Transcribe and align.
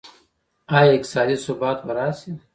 آیا 0.77 0.91
اقتصادي 0.95 1.35
ثبات 1.45 1.77
به 1.85 1.91
راشي؟ 1.97 2.31